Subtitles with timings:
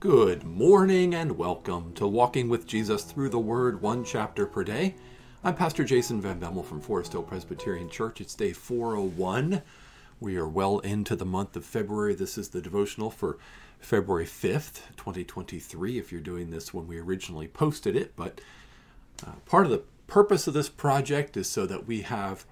[0.00, 4.94] Good morning and welcome to Walking with Jesus Through the Word, one chapter per day.
[5.42, 8.20] I'm Pastor Jason Van Bemmel from Forest Hill Presbyterian Church.
[8.20, 9.62] It's day 401.
[10.20, 12.14] We are well into the month of February.
[12.14, 13.38] This is the devotional for
[13.80, 18.14] February 5th, 2023, if you're doing this when we originally posted it.
[18.16, 18.40] But
[19.26, 22.44] uh, part of the purpose of this project is so that we have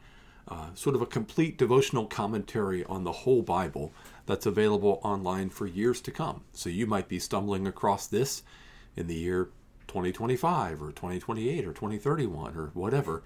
[0.49, 3.93] uh, sort of a complete devotional commentary on the whole Bible
[4.27, 6.43] that's available online for years to come.
[6.53, 8.43] So you might be stumbling across this
[8.95, 9.51] in the year
[9.89, 13.23] 2025 or 2028 or 2031 or whatever.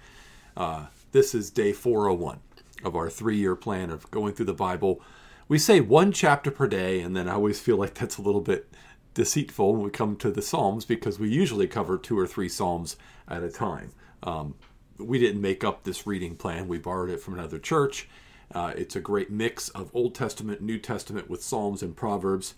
[0.57, 2.41] Uh, this is day 401
[2.85, 5.01] of our three year plan of going through the Bible.
[5.49, 8.41] We say one chapter per day, and then I always feel like that's a little
[8.41, 8.69] bit
[9.15, 12.97] deceitful when we come to the Psalms because we usually cover two or three Psalms
[13.29, 13.93] at a time.
[14.23, 14.55] Um,
[15.01, 18.09] we didn't make up this reading plan, we borrowed it from another church
[18.53, 22.55] uh, it's a great mix of Old Testament, New Testament with Psalms and Proverbs.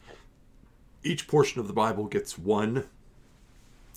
[1.02, 2.86] Each portion of the Bible gets one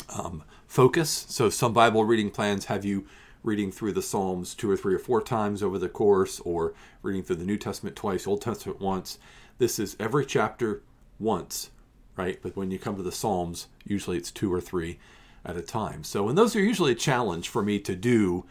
[0.10, 1.26] um, focus.
[1.30, 3.06] So some Bible reading plans have you
[3.44, 7.24] reading through the Psalms two or three or four times over the course, or reading
[7.24, 9.20] through the New Testament twice, Old Testament once.
[9.58, 10.82] This is every chapter
[11.20, 11.70] once,
[12.18, 12.40] right?
[12.42, 15.00] But when you come to the Psalms, usually it's two or three
[15.46, 16.04] at a time.
[16.04, 18.46] So, and those are usually a challenge for me to do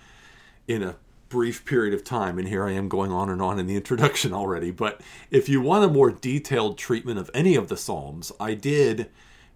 [0.67, 0.97] in a
[1.28, 4.33] brief period of time, and here I am going on and on in the introduction
[4.33, 4.70] already.
[4.70, 9.11] But if you want a more detailed treatment of any of the Psalms, I did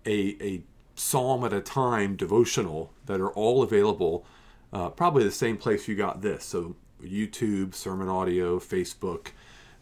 [0.05, 0.63] a, a
[0.95, 4.27] psalm at a time devotional that are all available,
[4.73, 6.45] uh, probably the same place you got this.
[6.45, 9.29] So, YouTube, Sermon Audio, Facebook.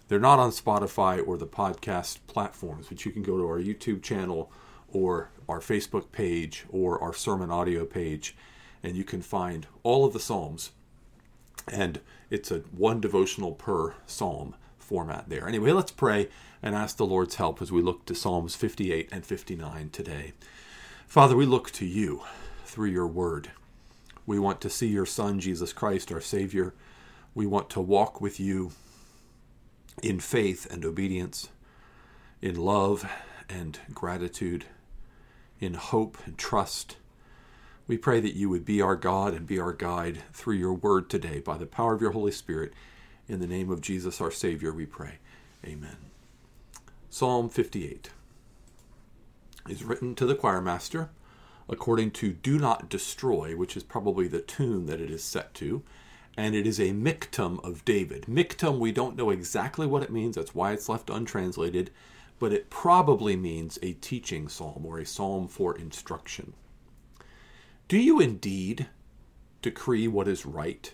[0.08, 4.02] They're not on Spotify or the podcast platforms, but you can go to our YouTube
[4.02, 4.52] channel
[4.96, 8.36] or our Facebook page or our Sermon Audio page,
[8.82, 10.70] and you can find all of the Psalms
[11.68, 15.48] and it's a one devotional per psalm format there.
[15.48, 16.28] Anyway, let's pray
[16.62, 20.32] and ask the Lord's help as we look to Psalms 58 and 59 today.
[21.06, 22.22] Father, we look to you
[22.64, 23.50] through your word.
[24.26, 26.74] We want to see your Son, Jesus Christ, our Savior.
[27.34, 28.72] We want to walk with you
[30.02, 31.48] in faith and obedience,
[32.42, 33.08] in love
[33.48, 34.66] and gratitude,
[35.60, 36.96] in hope and trust
[37.88, 41.08] we pray that you would be our God and be our guide through your word
[41.08, 42.72] today by the power of your Holy Spirit.
[43.28, 45.18] In the name of Jesus, our Savior, we pray.
[45.64, 45.96] Amen.
[47.08, 48.10] Psalm 58
[49.68, 51.10] is written to the choir master
[51.68, 55.82] according to Do Not Destroy, which is probably the tune that it is set to.
[56.36, 58.26] And it is a miktam of David.
[58.28, 60.36] Miktam, we don't know exactly what it means.
[60.36, 61.90] That's why it's left untranslated.
[62.38, 66.52] But it probably means a teaching psalm or a psalm for instruction.
[67.88, 68.88] Do you indeed
[69.62, 70.92] decree what is right,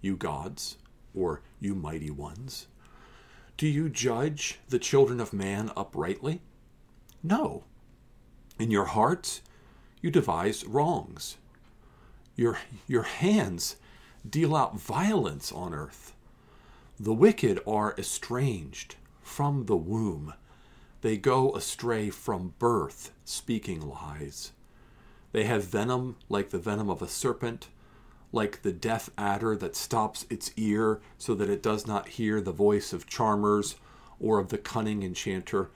[0.00, 0.76] you gods,
[1.14, 2.66] or you mighty ones?
[3.56, 6.40] Do you judge the children of man uprightly?
[7.22, 7.64] No.
[8.58, 9.42] In your hearts,
[10.00, 11.38] you devise wrongs.
[12.36, 13.76] Your, your hands
[14.28, 16.14] deal out violence on earth.
[17.00, 20.34] The wicked are estranged from the womb.
[21.00, 24.52] They go astray from birth, speaking lies.
[25.32, 27.68] They have venom like the venom of a serpent,
[28.32, 32.52] like the deaf adder that stops its ear so that it does not hear the
[32.52, 33.76] voice of charmers
[34.20, 35.70] or of the cunning enchanter.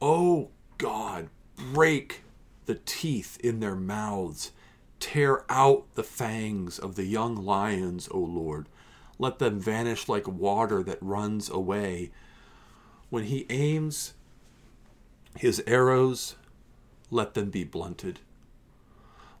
[0.00, 2.22] Oh God, break
[2.66, 4.52] the teeth in their mouths.
[5.00, 8.68] Tear out the fangs of the young lions, O Lord.
[9.18, 12.10] Let them vanish like water that runs away.
[13.08, 14.14] When he aims
[15.36, 16.36] his arrows,
[17.10, 18.20] let them be blunted.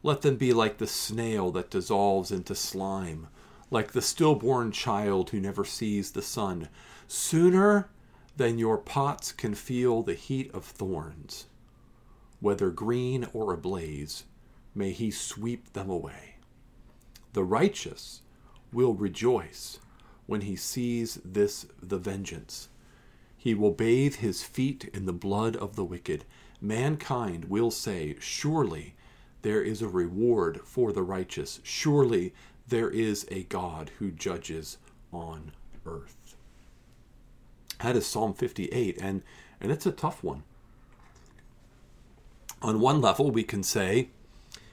[0.02, 3.28] Let them be like the snail that dissolves into slime,
[3.70, 6.68] like the stillborn child who never sees the sun.
[7.08, 7.88] Sooner
[8.36, 11.46] than your pots can feel the heat of thorns,
[12.40, 14.24] whether green or ablaze,
[14.74, 16.36] may he sweep them away.
[17.32, 18.22] The righteous
[18.72, 19.78] will rejoice
[20.26, 22.68] when he sees this the vengeance.
[23.36, 26.24] He will bathe his feet in the blood of the wicked.
[26.60, 28.94] Mankind will say, Surely
[29.42, 31.60] there is a reward for the righteous.
[31.62, 32.34] Surely
[32.66, 34.78] there is a God who judges
[35.12, 35.52] on
[35.84, 36.36] earth.
[37.82, 39.22] That is Psalm 58, and,
[39.60, 40.42] and it's a tough one.
[42.62, 44.08] On one level, we can say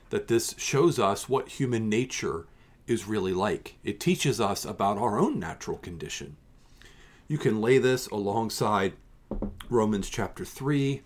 [0.10, 2.48] that this shows us what human nature
[2.88, 3.76] is really like.
[3.84, 6.38] It teaches us about our own natural condition.
[7.34, 8.94] You can lay this alongside
[9.68, 11.02] Romans chapter 3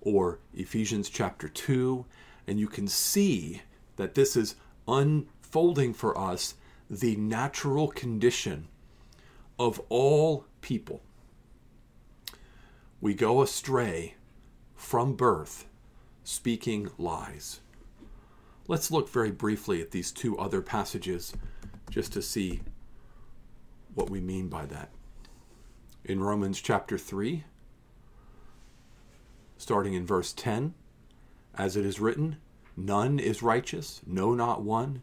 [0.00, 2.06] or Ephesians chapter 2
[2.46, 3.62] and you can see
[3.96, 4.54] that this is
[4.86, 6.54] unfolding for us
[6.88, 8.68] the natural condition
[9.58, 11.02] of all people.
[13.00, 14.14] We go astray
[14.76, 15.66] from birth
[16.22, 17.58] speaking lies.
[18.68, 21.34] Let's look very briefly at these two other passages
[21.90, 22.60] just to see
[23.96, 24.90] what we mean by that.
[26.04, 27.44] In Romans chapter 3,
[29.56, 30.74] starting in verse 10,
[31.54, 32.38] as it is written,
[32.76, 35.02] None is righteous, no, not one.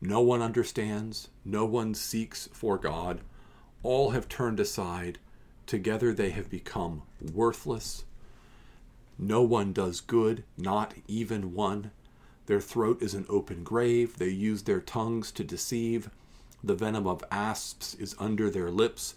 [0.00, 3.22] No one understands, no one seeks for God.
[3.82, 5.18] All have turned aside.
[5.66, 8.04] Together they have become worthless.
[9.18, 11.90] No one does good, not even one.
[12.46, 14.18] Their throat is an open grave.
[14.18, 16.08] They use their tongues to deceive.
[16.62, 19.16] The venom of asps is under their lips.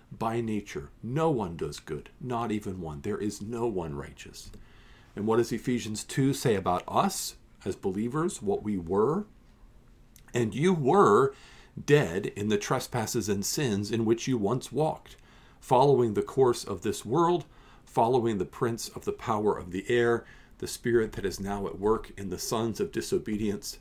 [0.11, 0.89] by nature.
[1.01, 3.01] No one does good, not even one.
[3.01, 4.51] There is no one righteous.
[5.15, 7.35] And what does Ephesians 2 say about us
[7.65, 9.25] as believers, what we were?
[10.33, 11.33] And you were
[11.85, 15.15] dead in the trespasses and sins in which you once walked,
[15.59, 17.45] following the course of this world,
[17.85, 20.25] following the prince of the power of the air,
[20.59, 23.79] the spirit that is now at work in the sons of disobedience,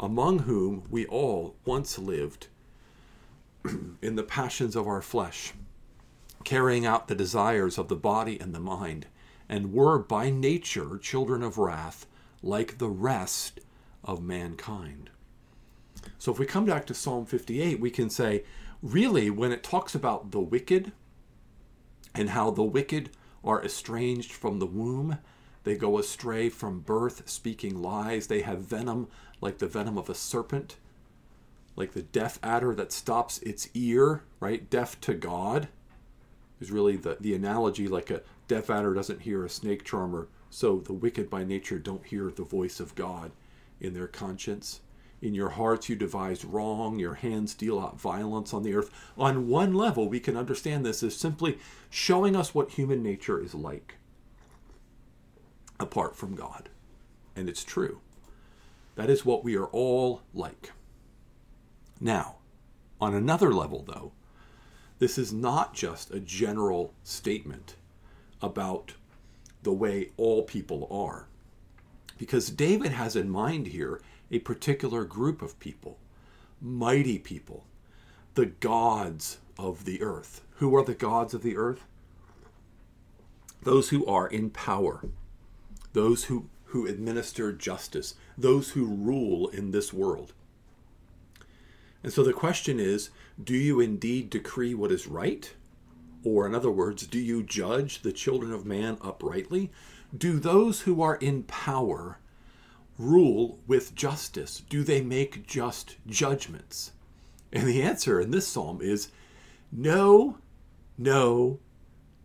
[0.00, 2.48] among whom we all once lived
[4.02, 5.52] in the passions of our flesh,
[6.44, 9.06] carrying out the desires of the body and the mind,
[9.48, 12.06] and were by nature children of wrath,
[12.42, 13.60] like the rest
[14.04, 15.10] of mankind.
[16.18, 18.44] So if we come back to Psalm 58, we can say,
[18.82, 20.92] really, when it talks about the wicked
[22.14, 23.10] and how the wicked
[23.44, 25.18] are estranged from the womb,
[25.64, 29.08] they go astray from birth, speaking lies, they have venom
[29.40, 30.76] like the venom of a serpent,
[31.76, 34.68] like the deaf adder that stops its ear, right?
[34.68, 35.68] Deaf to God
[36.60, 40.78] is really the, the analogy like a deaf adder doesn't hear a snake charmer, so
[40.80, 43.32] the wicked by nature don't hear the voice of God
[43.80, 44.80] in their conscience.
[45.22, 48.90] In your hearts you devise wrong, your hands deal out violence on the earth.
[49.16, 51.58] On one level, we can understand this as simply
[51.88, 53.94] showing us what human nature is like
[55.78, 56.68] apart from God.
[57.36, 58.00] And it's true.
[58.96, 60.72] That is what we are all like.
[62.02, 62.38] Now,
[63.00, 64.10] on another level, though,
[64.98, 67.76] this is not just a general statement
[68.40, 68.94] about
[69.62, 71.28] the way all people are.
[72.18, 74.00] Because David has in mind here
[74.32, 75.96] a particular group of people,
[76.60, 77.66] mighty people,
[78.34, 80.40] the gods of the earth.
[80.56, 81.84] Who are the gods of the earth?
[83.62, 85.04] Those who are in power,
[85.92, 90.32] those who, who administer justice, those who rule in this world.
[92.02, 93.10] And so the question is
[93.42, 95.54] do you indeed decree what is right?
[96.24, 99.72] Or, in other words, do you judge the children of man uprightly?
[100.16, 102.18] Do those who are in power
[102.96, 104.62] rule with justice?
[104.68, 106.92] Do they make just judgments?
[107.52, 109.08] And the answer in this psalm is
[109.72, 110.38] no,
[110.96, 111.58] no,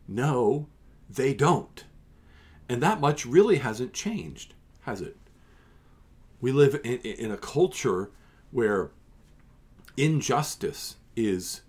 [0.08, 0.68] no,
[1.10, 1.86] they don't.
[2.70, 5.18] And that much really hasn't changed, has it?
[6.40, 8.12] We live in, in a culture
[8.52, 8.92] where
[9.98, 11.62] injustice is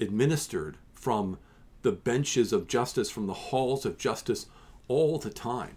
[0.00, 1.38] administered from
[1.82, 4.46] the benches of justice, from the halls of justice
[4.88, 5.76] all the time.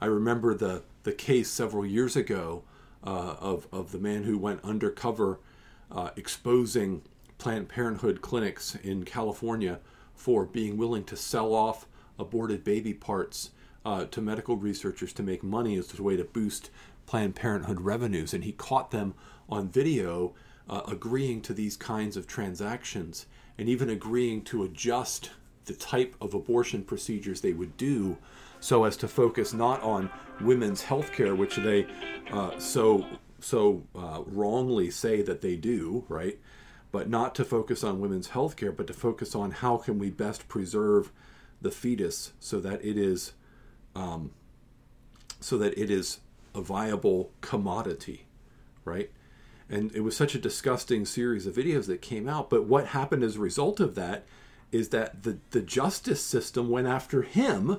[0.00, 2.62] I remember the, the case several years ago
[3.04, 5.40] uh, of, of the man who went undercover
[5.90, 7.02] uh, exposing
[7.38, 9.80] Planned Parenthood clinics in California
[10.14, 11.86] for being willing to sell off
[12.18, 13.50] aborted baby parts
[13.84, 16.70] uh, to medical researchers to make money as a way to boost
[17.06, 18.34] Planned Parenthood revenues.
[18.34, 19.14] And he caught them
[19.48, 20.34] on video
[20.70, 23.26] uh, agreeing to these kinds of transactions
[23.58, 25.30] and even agreeing to adjust
[25.66, 28.16] the type of abortion procedures they would do
[28.60, 30.08] so as to focus not on
[30.40, 31.86] women's health care, which they
[32.32, 33.04] uh, so
[33.40, 36.38] so uh, wrongly say that they do, right?
[36.92, 40.10] But not to focus on women's health care, but to focus on how can we
[40.10, 41.10] best preserve
[41.60, 43.32] the fetus so that it is
[43.96, 44.30] um,
[45.40, 46.20] so that it is
[46.54, 48.26] a viable commodity,
[48.84, 49.10] right?
[49.70, 52.50] And it was such a disgusting series of videos that came out.
[52.50, 54.24] But what happened as a result of that
[54.72, 57.78] is that the, the justice system went after him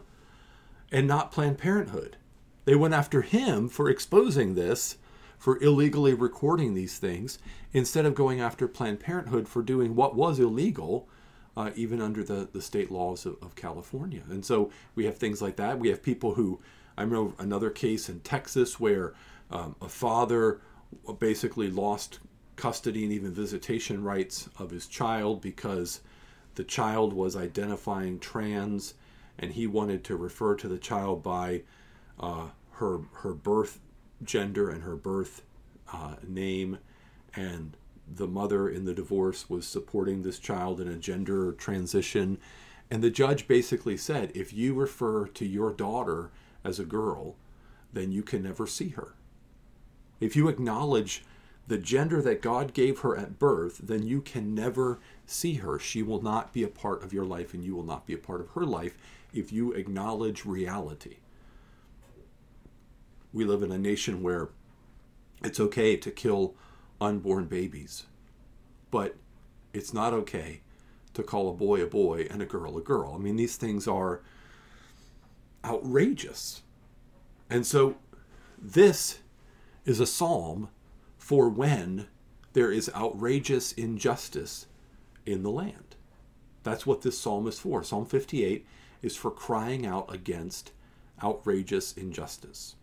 [0.91, 2.15] and not Planned Parenthood.
[2.63, 4.98] They went after him for exposing this,
[5.38, 7.39] for illegally recording these things,
[7.74, 11.10] instead of going after Planned Parenthood for doing what was illegal,
[11.57, 14.21] uh, even under the, the state laws of, of California.
[14.29, 15.79] And so we have things like that.
[15.79, 16.62] We have people who,
[16.98, 19.13] I remember another case in Texas where
[19.50, 20.62] um, a father
[21.19, 22.19] basically lost
[22.55, 26.01] custody and even visitation rights of his child because
[26.55, 28.93] the child was identifying trans
[29.39, 31.63] and he wanted to refer to the child by
[32.19, 33.79] uh, her her birth
[34.24, 35.43] gender and her birth
[35.91, 36.77] uh, name.
[37.36, 37.75] And
[38.07, 42.38] the mother in the divorce was supporting this child in a gender transition.
[42.91, 46.29] And the judge basically said if you refer to your daughter
[46.63, 47.36] as a girl
[47.93, 49.13] then you can never see her
[50.22, 51.25] if you acknowledge
[51.68, 55.80] the gender that God gave her at birth, then you can never see her.
[55.80, 58.18] She will not be a part of your life, and you will not be a
[58.18, 58.98] part of her life
[59.34, 61.18] if you acknowledge reality.
[63.34, 64.50] We live in a nation where
[65.44, 66.56] it's okay to kill
[67.00, 68.04] unborn babies,
[68.92, 69.16] but
[69.74, 70.62] it's not okay
[71.13, 73.13] to call a boy a boy and a girl a girl.
[73.16, 74.22] I mean, these things are
[75.63, 76.62] outrageous.
[77.50, 77.96] And so,
[78.62, 79.20] this
[79.85, 80.69] is a psalm
[81.17, 82.07] for when
[82.53, 84.67] there is outrageous injustice
[85.25, 85.95] in the land.
[86.63, 87.83] That's what this psalm is for.
[87.83, 88.65] Psalm 58
[89.01, 90.71] is for crying out against
[91.23, 92.75] outrageous injustice.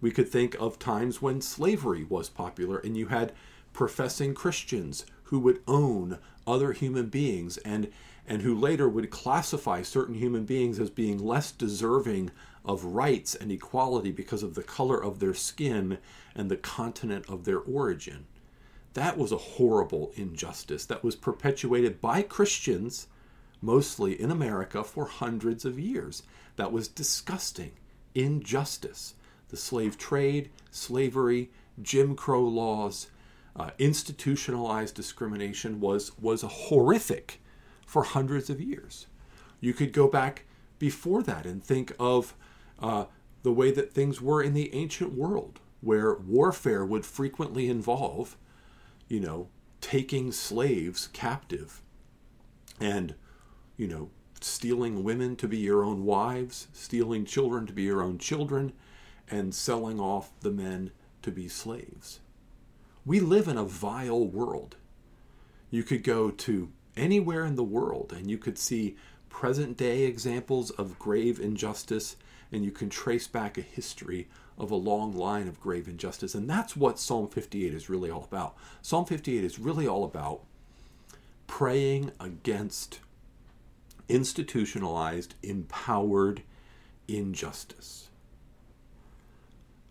[0.00, 3.32] We could think of times when slavery was popular and you had
[3.72, 7.90] professing Christians who would own other human beings and
[8.26, 12.30] and who later would classify certain human beings as being less deserving
[12.68, 15.96] of rights and equality because of the color of their skin
[16.36, 18.26] and the continent of their origin.
[18.92, 23.08] That was a horrible injustice that was perpetuated by Christians,
[23.62, 26.22] mostly in America, for hundreds of years.
[26.56, 27.72] That was disgusting
[28.14, 29.14] injustice.
[29.48, 33.08] The slave trade, slavery, Jim Crow laws,
[33.56, 37.40] uh, institutionalized discrimination was, was horrific
[37.86, 39.06] for hundreds of years.
[39.60, 40.44] You could go back
[40.78, 42.34] before that and think of
[42.80, 43.06] uh,
[43.42, 48.36] the way that things were in the ancient world, where warfare would frequently involve,
[49.08, 49.48] you know,
[49.80, 51.82] taking slaves captive
[52.80, 53.14] and,
[53.76, 58.18] you know, stealing women to be your own wives, stealing children to be your own
[58.18, 58.72] children,
[59.30, 60.90] and selling off the men
[61.22, 62.20] to be slaves.
[63.04, 64.76] We live in a vile world.
[65.70, 68.96] You could go to anywhere in the world and you could see
[69.28, 72.16] present day examples of grave injustice
[72.52, 76.34] and you can trace back a history of a long line of grave injustice.
[76.34, 78.56] And that's what Psalm 58 is really all about.
[78.82, 80.42] Psalm 58 is really all about
[81.46, 83.00] praying against
[84.08, 86.42] institutionalized, empowered
[87.06, 88.08] injustice.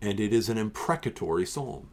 [0.00, 1.90] And it is an imprecatory psalm.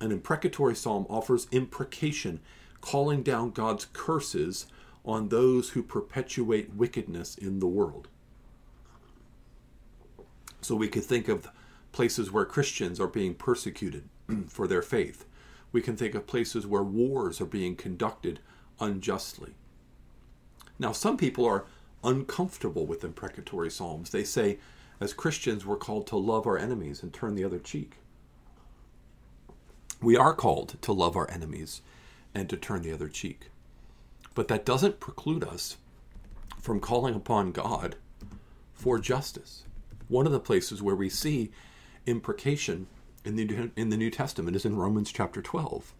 [0.00, 2.40] An imprecatory psalm offers imprecation
[2.80, 4.66] calling down God's curses
[5.04, 8.08] on those who perpetuate wickedness in the world.
[10.60, 11.48] So we could think of
[11.92, 14.08] places where Christians are being persecuted
[14.48, 15.24] for their faith.
[15.72, 18.40] We can think of places where wars are being conducted
[18.80, 19.54] unjustly.
[20.78, 21.66] Now, some people are
[22.02, 24.10] uncomfortable with imprecatory psalms.
[24.10, 24.58] They say,
[24.98, 27.96] as Christians, we're called to love our enemies and turn the other cheek.
[30.02, 31.82] We are called to love our enemies
[32.34, 33.50] and to turn the other cheek.
[34.34, 35.76] But that doesn't preclude us
[36.58, 37.96] from calling upon God
[38.72, 39.64] for justice.
[40.10, 41.52] One of the places where we see
[42.04, 42.88] imprecation
[43.24, 45.94] in the, in the New Testament is in Romans chapter 12.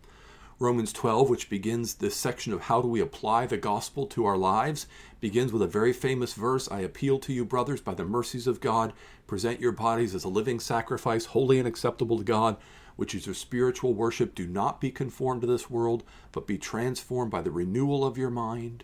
[0.59, 4.37] Romans 12, which begins this section of how do we apply the gospel to our
[4.37, 4.89] lives,
[5.21, 8.61] begins with a very famous verse I appeal to you, brothers, by the mercies of
[8.61, 8.93] God,
[9.29, 12.57] present your bodies as a living sacrifice, holy and acceptable to God,
[12.97, 14.35] which is your spiritual worship.
[14.35, 16.03] Do not be conformed to this world,
[16.33, 18.83] but be transformed by the renewal of your mind.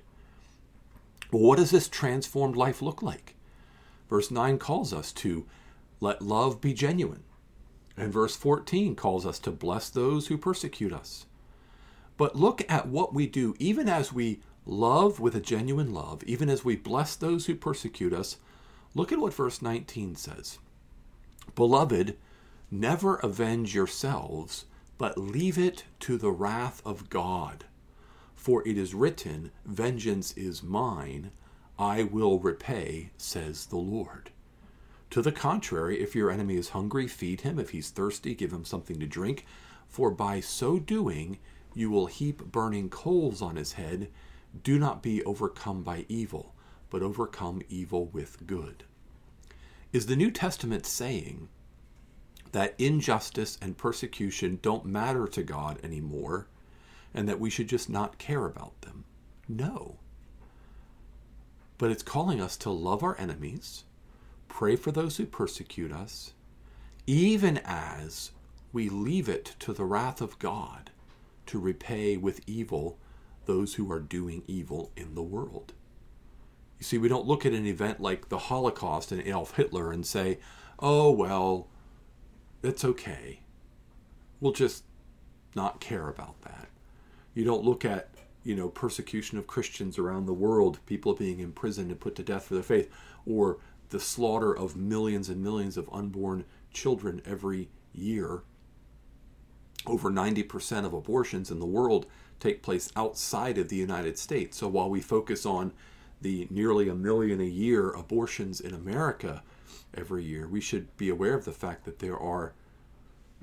[1.33, 3.36] Well, what does this transformed life look like?
[4.09, 5.47] Verse 9 calls us to
[6.01, 7.25] let love be genuine.
[7.97, 11.27] And verse 14 calls us to bless those who persecute us.
[12.17, 16.49] But look at what we do, even as we love with a genuine love, even
[16.49, 18.37] as we bless those who persecute us.
[18.95, 20.59] Look at what verse 19 says
[21.55, 22.17] Beloved,
[22.71, 24.65] Never avenge yourselves,
[24.99, 27.65] but leave it to the wrath of God.
[28.35, 31.31] For it is written, Vengeance is mine,
[31.79, 34.31] I will repay, says the Lord.
[35.11, 37.59] To the contrary, if your enemy is hungry, feed him.
[37.59, 39.47] If he's thirsty, give him something to drink.
[39.89, 41.39] For by so doing,
[41.75, 44.11] you will heap burning coals on his head.
[44.63, 46.55] Do not be overcome by evil,
[46.91, 48.85] but overcome evil with good.
[49.93, 51.49] Is the New Testament saying
[52.53, 56.49] that injustice and persecution don't matter to God anymore
[57.15, 59.05] and that we should just not care about them.
[59.49, 59.97] No.
[61.79, 63.85] But it's calling us to love our enemies,
[64.49, 66.33] pray for those who persecute us,
[67.07, 68.33] even as
[68.73, 70.91] we leave it to the wrath of God
[71.47, 72.99] to repay with evil
[73.47, 75.73] those who are doing evil in the world.
[76.79, 80.05] You see, we don't look at an event like the Holocaust and Adolf Hitler and
[80.05, 80.39] say,
[80.79, 81.69] oh, well,
[82.63, 83.41] it's okay.
[84.41, 84.85] We'll just
[85.55, 86.69] not care about that.
[87.35, 88.11] You don't look at,
[88.47, 92.45] you know, persecution of Christians around the world, people being imprisoned and put to death
[92.47, 92.89] for their faith,
[93.27, 98.43] or the slaughter of millions and millions of unborn children every year.
[99.85, 102.07] Over 90% of abortions in the world
[102.39, 104.57] take place outside of the United States.
[104.57, 105.73] So while we focus on
[106.23, 109.43] the nearly a million a year abortions in America
[109.93, 112.53] every year, we should be aware of the fact that there are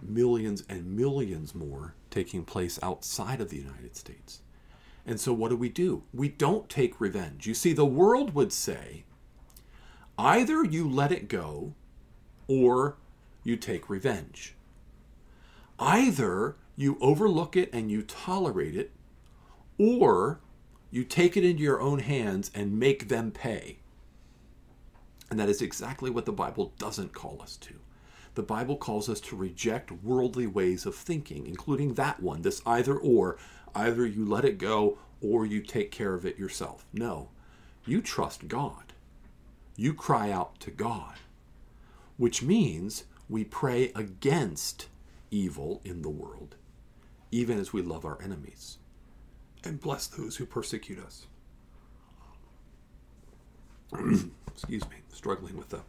[0.02, 4.43] millions and millions more taking place outside of the United States.
[5.06, 6.04] And so, what do we do?
[6.14, 7.46] We don't take revenge.
[7.46, 9.04] You see, the world would say
[10.18, 11.74] either you let it go
[12.48, 12.98] or
[13.44, 14.56] you take revenge.
[15.78, 18.92] Either you overlook it and you tolerate it,
[19.78, 20.40] or
[20.92, 23.80] you take it into your own hands and make them pay.
[25.30, 27.74] And that is exactly what the Bible doesn't call us to.
[28.36, 32.96] The Bible calls us to reject worldly ways of thinking, including that one, this either
[32.96, 33.38] or.
[33.76, 36.86] Either you let it go or you take care of it yourself.
[36.94, 37.30] No,
[37.86, 38.94] you trust God.
[39.76, 41.16] You cry out to God,
[42.18, 44.88] which means we pray against
[45.32, 46.56] evil in the world,
[47.32, 48.78] even as we love our enemies
[49.64, 51.26] and bless those who persecute us.
[54.48, 55.82] Excuse me, struggling with a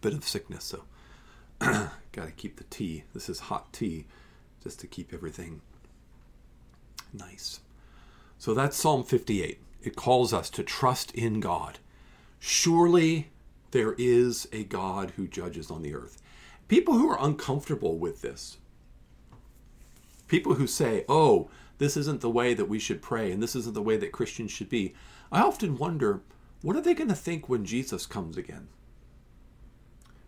[0.00, 0.84] bit of sickness, so
[2.12, 3.04] got to keep the tea.
[3.14, 4.06] This is hot tea
[4.62, 5.60] just to keep everything
[7.14, 7.60] nice.
[8.38, 9.60] So that's Psalm 58.
[9.82, 11.78] It calls us to trust in God.
[12.38, 13.30] Surely
[13.70, 16.20] there is a God who judges on the earth.
[16.68, 18.58] People who are uncomfortable with this,
[20.28, 23.74] people who say, oh, this isn't the way that we should pray and this isn't
[23.74, 24.94] the way that Christians should be,
[25.30, 26.22] I often wonder,
[26.62, 28.68] what are they going to think when Jesus comes again?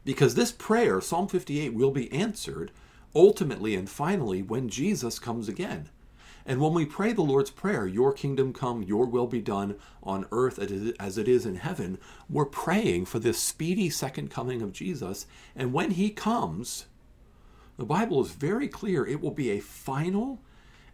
[0.04, 2.72] Because this prayer, Psalm 58, will be answered
[3.14, 5.88] ultimately and finally when Jesus comes again.
[6.48, 10.26] And when we pray the Lord's Prayer, Your kingdom come, Your will be done on
[10.30, 10.61] earth
[11.00, 11.98] as it is in heaven,
[12.30, 15.26] we're praying for this speedy second coming of Jesus.
[15.56, 16.87] And when He comes,
[17.76, 20.40] the Bible is very clear it will be a final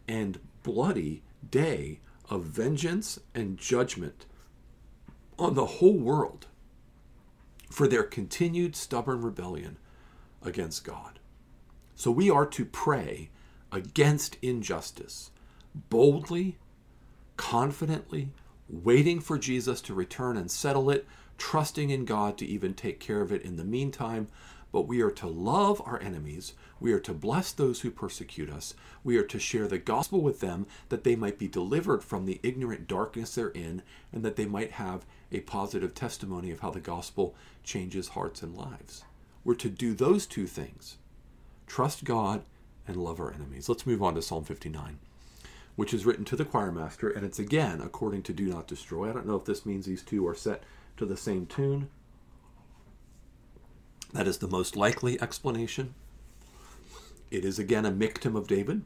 [0.09, 4.25] and bloody day of vengeance and judgment
[5.39, 6.47] on the whole world
[7.71, 9.77] for their continued stubborn rebellion
[10.43, 11.19] against God.
[11.95, 13.29] So we are to pray
[13.71, 15.31] against injustice
[15.75, 16.59] boldly,
[17.37, 18.31] confidently,
[18.69, 21.07] waiting for Jesus to return and settle it,
[21.39, 24.29] trusting in God to even take care of it in the meantime.
[24.71, 26.55] But we are to love our enemies.
[26.81, 28.75] We are to bless those who persecute us.
[29.05, 32.41] We are to share the gospel with them that they might be delivered from the
[32.43, 33.83] ignorant darkness they're in
[34.13, 38.57] and that they might have a positive testimony of how the gospel changes hearts and
[38.57, 39.05] lives.
[39.45, 40.97] We're to do those two things
[41.67, 42.43] trust God
[42.87, 43.69] and love our enemies.
[43.69, 44.99] Let's move on to Psalm 59
[45.77, 49.09] which is written to the choir master, and it's again according to Do Not Destroy.
[49.09, 50.63] I don't know if this means these two are set
[50.97, 51.89] to the same tune.
[54.13, 55.95] That is the most likely explanation.
[57.31, 58.83] It is again a Michtam of David.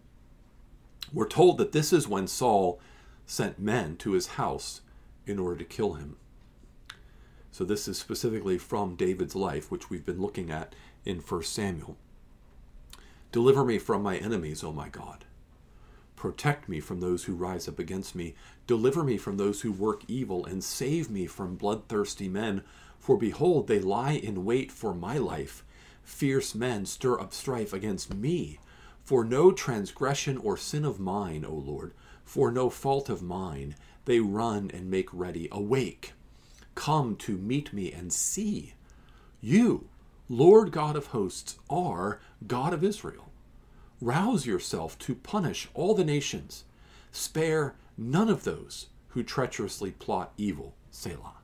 [1.13, 2.81] We're told that this is when Saul
[3.27, 4.83] sent men to his house
[5.27, 6.17] in order to kill him.
[7.51, 11.97] So this is specifically from David's life, which we've been looking at in 1 Samuel.
[13.33, 15.25] Deliver me from my enemies, O my God.
[16.17, 18.35] Protect me from those who rise up against me.
[18.67, 22.63] Deliver me from those who work evil, and save me from bloodthirsty men.
[22.99, 25.63] For behold, they lie in wait for my life.
[26.03, 28.59] Fierce men stir up strife against me.
[29.05, 31.93] For no transgression or sin of mine, O Lord,
[32.25, 33.77] for no fault of mine,
[34.07, 35.49] they run and make ready.
[35.53, 36.15] Awake,
[36.75, 38.75] come to meet me and see.
[39.41, 39.89] You,
[40.29, 43.31] Lord God of hosts, are God of Israel.
[44.01, 46.65] Rouse yourself to punish all the nations.
[47.11, 50.75] Spare none of those who treacherously plot evil.
[50.91, 51.35] Selah.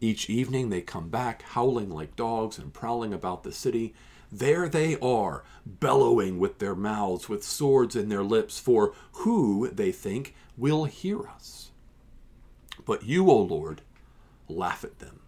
[0.00, 3.94] Each evening they come back, howling like dogs and prowling about the city.
[4.30, 9.92] There they are, bellowing with their mouths, with swords in their lips, for who, they
[9.92, 11.70] think, will hear us?
[12.84, 13.82] But you, O Lord,
[14.48, 15.20] laugh at them.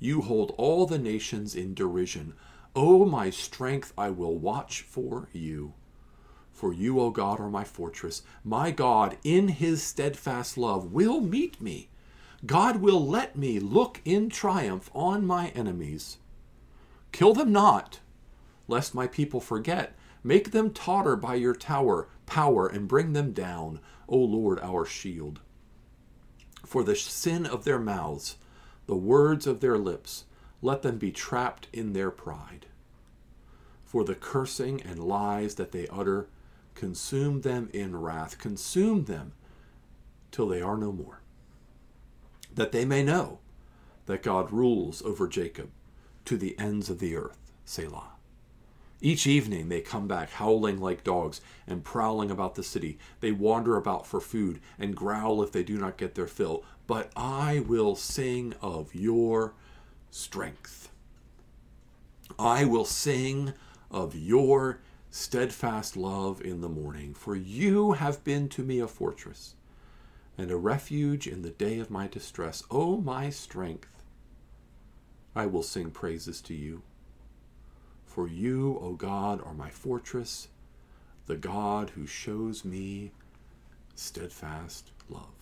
[0.00, 2.34] You hold all the nations in derision.
[2.74, 5.74] O my strength, I will watch for you.
[6.52, 8.22] For you, O God, are my fortress.
[8.44, 11.88] My God, in his steadfast love, will meet me.
[12.46, 16.18] God will let me look in triumph on my enemies.
[17.12, 18.00] Kill them not,
[18.66, 19.96] lest my people forget.
[20.22, 25.40] Make them totter by your tower, power, and bring them down, O Lord, our shield.
[26.66, 28.36] For the sin of their mouths,
[28.86, 30.24] the words of their lips,
[30.60, 32.66] let them be trapped in their pride.
[33.84, 36.28] For the cursing and lies that they utter,
[36.74, 39.32] consume them in wrath, consume them
[40.30, 41.20] till they are no more.
[42.54, 43.38] That they may know
[44.06, 45.70] that God rules over Jacob
[46.24, 47.38] to the ends of the earth.
[47.64, 48.10] Selah.
[49.00, 52.98] Each evening they come back howling like dogs and prowling about the city.
[53.20, 56.64] They wander about for food and growl if they do not get their fill.
[56.86, 59.54] But I will sing of your
[60.10, 60.90] strength.
[62.38, 63.52] I will sing
[63.90, 69.54] of your steadfast love in the morning, for you have been to me a fortress
[70.36, 72.62] and a refuge in the day of my distress.
[72.70, 74.02] O oh, my strength,
[75.34, 76.82] I will sing praises to you.
[78.06, 80.48] For you, O God, are my fortress,
[81.26, 83.12] the God who shows me
[83.94, 85.37] steadfast love.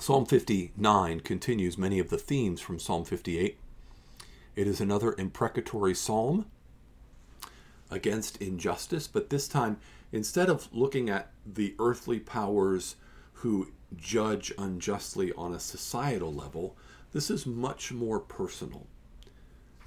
[0.00, 3.58] Psalm 59 continues many of the themes from Psalm 58.
[4.54, 6.46] It is another imprecatory psalm
[7.90, 9.78] against injustice, but this time,
[10.12, 12.94] instead of looking at the earthly powers
[13.34, 16.76] who judge unjustly on a societal level,
[17.12, 18.86] this is much more personal.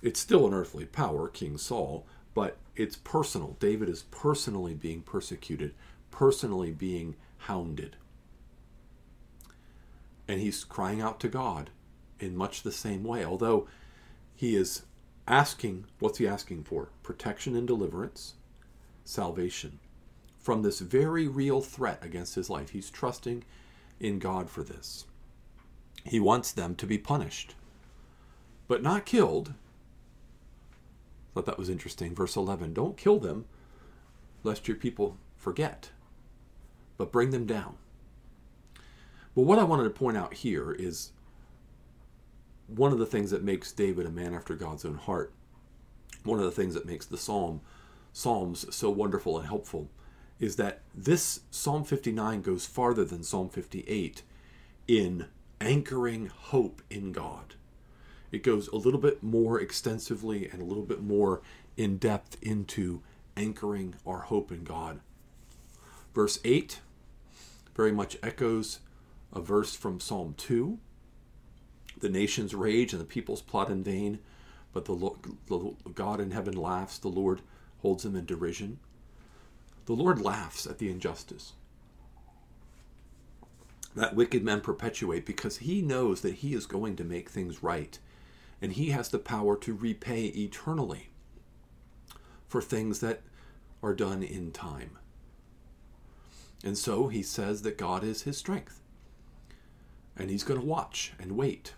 [0.02, 3.56] It's still an earthly power, King Saul, but it's personal.
[3.62, 5.74] David is personally being persecuted,
[6.12, 7.96] personally being hounded.
[10.28, 11.70] And he's crying out to God
[12.20, 13.68] in much the same way, although
[14.36, 14.84] he is
[15.28, 16.90] asking what's he asking for?
[17.04, 18.36] Protection and deliverance,
[19.04, 19.80] salvation
[20.40, 22.72] from this very real threat against his life.
[22.72, 23.44] He's trusting
[24.00, 25.06] in God for this.
[26.04, 27.56] He wants them to be punished,
[28.68, 29.54] but not killed
[31.34, 32.14] Thought that was interesting.
[32.14, 33.46] Verse 11 Don't kill them,
[34.44, 35.92] lest your people forget,
[36.98, 37.76] but bring them down.
[39.36, 41.12] But what I wanted to point out here is
[42.68, 45.34] one of the things that makes David a man after God's own heart.
[46.24, 47.62] One of the things that makes the psalm
[48.14, 49.90] psalms so wonderful and helpful
[50.40, 54.24] is that this Psalm 59 goes farther than Psalm 58
[54.88, 55.28] in
[55.62, 57.56] anchoring hope in God.
[58.32, 61.42] It goes a little bit more extensively and a little bit more
[61.78, 63.02] in depth into
[63.38, 65.00] anchoring our hope in God.
[66.14, 66.80] Verse 8
[67.76, 68.80] very much echoes
[69.34, 70.78] a verse from Psalm 2.
[72.00, 74.20] The nations rage and the peoples plot in vain,
[74.74, 74.96] but the,
[75.48, 76.98] the God in heaven laughs.
[76.98, 77.42] The Lord
[77.82, 78.80] holds them in derision.
[79.86, 81.54] The Lord laughs at the injustice
[83.96, 88.00] that wicked men perpetuate because he knows that he is going to make things right
[88.62, 91.10] and he has the power to repay eternally
[92.48, 93.22] for things that
[93.82, 94.98] are done in time.
[96.64, 98.81] And so he says that God is his strength.
[100.18, 101.74] And he's going to watch and wait.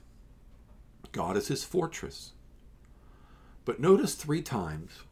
[1.11, 2.31] God is his fortress.
[3.65, 5.03] But notice three times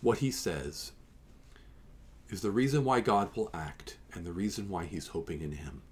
[0.00, 0.92] what he says
[2.28, 5.82] is the reason why God will act and the reason why he's hoping in him.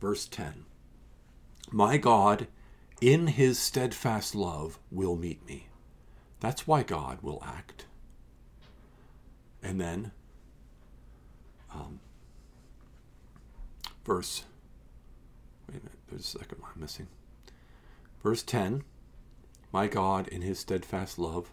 [0.00, 0.64] Verse 10
[1.70, 2.46] My God
[3.00, 5.68] in his steadfast love will meet me.
[6.40, 7.86] That's why God will act.
[9.62, 10.12] And then,
[11.74, 12.00] um,
[14.04, 14.44] verse,
[16.10, 17.08] there's a second one missing.
[18.22, 18.84] Verse 10
[19.72, 21.50] My God, in his steadfast love,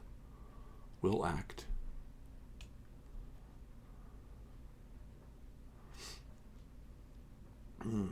[1.01, 1.65] will act.
[7.81, 8.07] Hmm.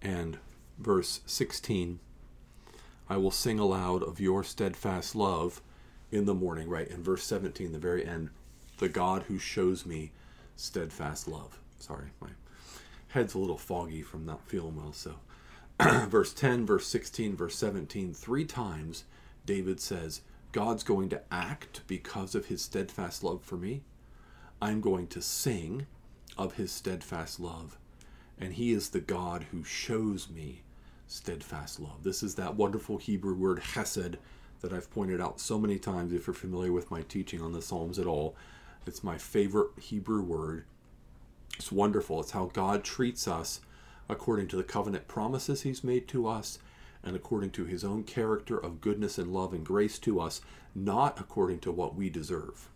[0.00, 0.38] And
[0.78, 2.00] verse 16
[3.08, 5.60] I will sing aloud of your steadfast love
[6.10, 6.88] in the morning, right?
[6.88, 8.30] In verse 17, the very end,
[8.78, 10.12] the God who shows me
[10.56, 11.58] steadfast love.
[11.78, 12.30] Sorry, my
[13.14, 14.92] head's a little foggy from not feeling well.
[14.92, 15.14] So,
[16.08, 19.04] verse 10, verse 16, verse 17, three times
[19.46, 20.20] David says,
[20.52, 23.82] God's going to act because of his steadfast love for me.
[24.62, 25.86] I'm going to sing
[26.38, 27.76] of his steadfast love
[28.38, 30.62] and he is the God who shows me
[31.06, 32.02] steadfast love.
[32.02, 34.16] This is that wonderful Hebrew word chesed
[34.60, 37.62] that I've pointed out so many times if you're familiar with my teaching on the
[37.62, 38.34] Psalms at all.
[38.86, 40.64] It's my favorite Hebrew word.
[41.56, 42.20] It's wonderful.
[42.20, 43.60] It's how God treats us
[44.08, 46.58] according to the covenant promises he's made to us
[47.02, 50.40] and according to his own character of goodness and love and grace to us,
[50.74, 52.68] not according to what we deserve.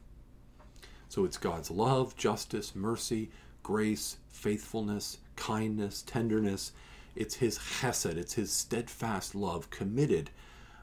[1.09, 3.31] So it's God's love, justice, mercy,
[3.63, 6.73] grace, faithfulness, kindness, tenderness.
[7.17, 10.31] It's his chesed, it's his steadfast love committed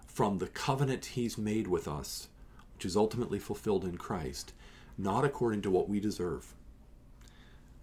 [0.08, 2.28] from the covenant he's made with us,
[2.74, 4.54] which is ultimately fulfilled in Christ,
[4.98, 6.54] not according to what we deserve.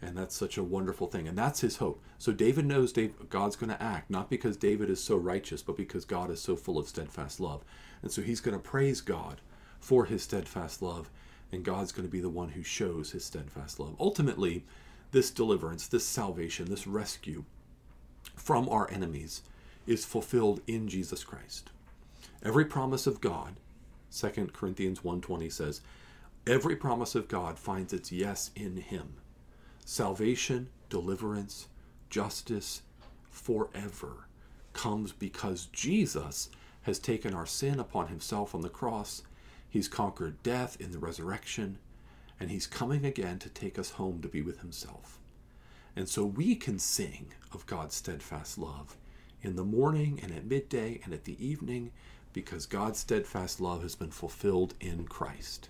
[0.03, 1.29] And that's such a wonderful thing.
[1.29, 2.03] And that's his hope.
[2.19, 2.93] So David knows
[3.29, 6.57] God's going to act, not because David is so righteous, but because God is so
[6.57, 7.65] full of steadfast love.
[8.03, 9.41] And so he's going to praise God
[9.79, 11.09] for his steadfast love.
[11.53, 13.95] And God's going to be the one who shows his steadfast love.
[14.01, 14.65] Ultimately,
[15.13, 17.45] this deliverance, this salvation, this rescue
[18.35, 19.43] from our enemies
[19.87, 21.71] is fulfilled in Jesus Christ.
[22.43, 23.55] Every promise of God,
[24.11, 25.81] 2 Corinthians 1:20 says,
[26.47, 29.15] every promise of God finds its yes in him
[29.85, 31.69] salvation, deliverance,
[32.11, 32.83] justice
[33.31, 34.27] forever
[34.73, 36.51] comes because Jesus
[36.83, 39.23] has taken our sin upon himself on the cross.
[39.69, 41.79] He's conquered death in the resurrection,
[42.39, 45.19] and he's coming again to take us home to be with himself.
[45.95, 48.97] And so we can sing of God's steadfast love
[49.43, 51.93] in the morning and at midday and at the evening
[52.33, 55.69] because God's steadfast love has been fulfilled in Christ.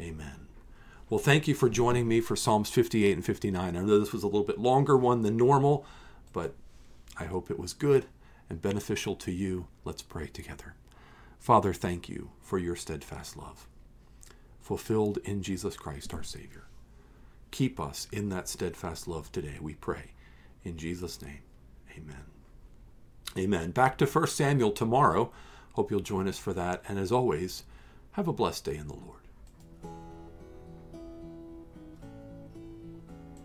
[0.00, 0.47] Amen.
[1.10, 3.76] Well, thank you for joining me for Psalms 58 and 59.
[3.76, 5.86] I know this was a little bit longer one than normal,
[6.34, 6.54] but
[7.18, 8.04] I hope it was good
[8.50, 9.68] and beneficial to you.
[9.84, 10.74] Let's pray together.
[11.38, 13.66] Father, thank you for your steadfast love,
[14.60, 16.64] fulfilled in Jesus Christ our Savior.
[17.52, 20.10] Keep us in that steadfast love today, we pray.
[20.62, 21.40] In Jesus' name,
[21.96, 22.24] amen.
[23.38, 23.70] Amen.
[23.70, 25.32] Back to 1 Samuel tomorrow.
[25.72, 26.82] Hope you'll join us for that.
[26.86, 27.62] And as always,
[28.12, 29.27] have a blessed day in the Lord.